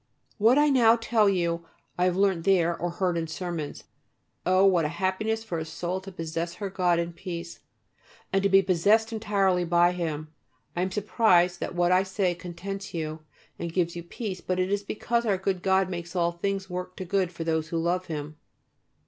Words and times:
What 0.39 0.57
I 0.57 0.69
now 0.69 0.95
tell 0.95 1.29
you 1.29 1.63
I 1.95 2.05
have 2.05 2.15
learnt 2.17 2.43
there, 2.43 2.75
or 2.75 2.89
heard 2.89 3.19
in 3.19 3.27
sermons. 3.27 3.83
Oh! 4.47 4.65
what 4.65 4.83
a 4.83 4.87
happiness 4.87 5.43
for 5.43 5.59
a 5.59 5.63
soul 5.65 6.01
to 6.01 6.11
possess 6.11 6.55
her 6.55 6.71
God 6.71 6.97
in 6.97 7.13
peace, 7.13 7.59
and 8.33 8.41
to 8.41 8.49
be 8.49 8.63
possessed 8.63 9.13
entirely 9.13 9.63
by 9.63 9.91
Him! 9.91 10.33
I 10.75 10.81
am 10.81 10.89
surprised 10.89 11.59
that 11.59 11.75
what 11.75 11.91
I 11.91 12.01
say 12.01 12.33
contents 12.33 12.95
you 12.95 13.19
and 13.59 13.71
gives 13.71 13.95
you 13.95 14.01
peace, 14.01 14.41
but 14.41 14.59
it 14.59 14.71
is 14.71 14.81
because 14.81 15.23
our 15.23 15.37
good 15.37 15.61
God 15.61 15.87
makes 15.87 16.15
all 16.15 16.31
things 16.31 16.67
work 16.67 16.95
to 16.95 17.05
good 17.05 17.31
for 17.31 17.43
those 17.43 17.67
who 17.67 17.77
love 17.77 18.07
Him. 18.07 18.37